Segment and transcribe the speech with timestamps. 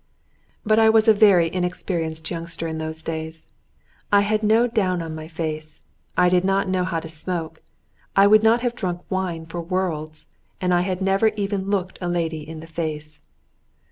[0.65, 3.47] But I was a very inexperienced youngster in those days.
[4.11, 5.83] I had no down on my face,
[6.17, 7.61] I did not know how to smoke,
[8.15, 10.25] I would not have drunk wine for worlds,
[10.59, 13.21] and had never even looked a lady in the face.